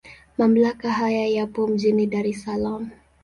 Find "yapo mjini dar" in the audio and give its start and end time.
1.27-2.27